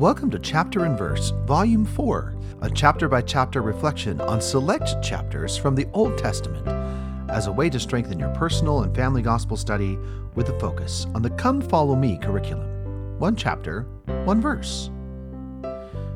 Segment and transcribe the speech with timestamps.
[0.00, 5.58] Welcome to Chapter and Verse, Volume 4, a chapter by chapter reflection on select chapters
[5.58, 6.66] from the Old Testament
[7.28, 9.98] as a way to strengthen your personal and family gospel study
[10.34, 13.18] with a focus on the Come Follow Me curriculum.
[13.18, 13.82] One chapter,
[14.24, 14.88] one verse.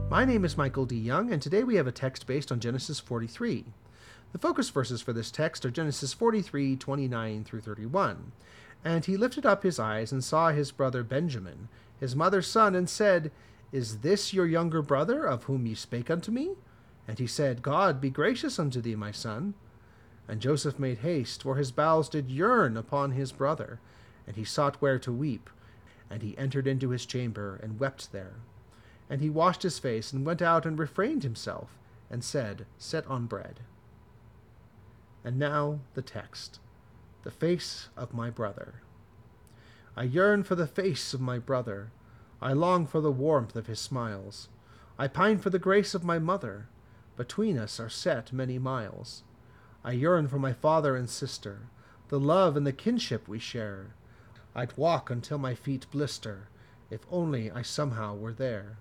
[0.09, 0.97] My name is Michael D.
[0.97, 3.67] Young, and today we have a text based on Genesis 43.
[4.33, 8.33] The focus verses for this text are Genesis 43 29 through 31.
[8.83, 11.69] And he lifted up his eyes and saw his brother Benjamin,
[12.01, 13.31] his mother's son, and said,
[13.75, 16.53] Is this your younger brother, of whom ye spake unto me?
[17.09, 19.55] And he said, God be gracious unto thee, my son.
[20.29, 23.81] And Joseph made haste, for his bowels did yearn upon his brother,
[24.29, 25.51] and he sought where to weep.
[26.09, 28.35] And he entered into his chamber, and wept there.
[29.11, 31.77] And he washed his face, and went out and refrained himself,
[32.09, 33.59] and said, Set on bread.
[35.25, 36.61] And now the text
[37.25, 38.75] the face of my brother.
[39.97, 41.91] I yearn for the face of my brother.
[42.45, 44.49] I long for the warmth of his smiles.
[44.99, 46.69] I pine for the grace of my mother.
[47.17, 49.23] Between us are set many miles.
[49.83, 51.71] I yearn for my father and sister,
[52.09, 53.95] the love and the kinship we share.
[54.55, 56.49] I'd walk until my feet blister,
[56.91, 58.77] if only I somehow were there.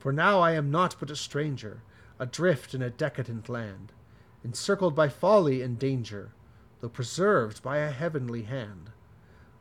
[0.00, 1.82] For now I am naught but a stranger,
[2.18, 3.92] adrift in a decadent land,
[4.42, 6.32] encircled by folly and danger,
[6.80, 8.90] though preserved by a heavenly hand.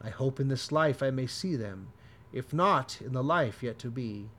[0.02, 1.90] I hope in this life I may see them,
[2.34, 4.30] if not in the life yet to be.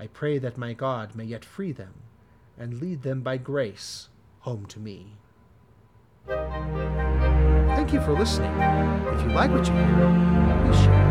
[0.00, 1.94] I pray that my God may yet free them,
[2.58, 4.08] and lead them by grace
[4.40, 5.16] home to me.
[6.26, 8.52] Thank you for listening.
[8.52, 11.07] If you like what you hear, please share.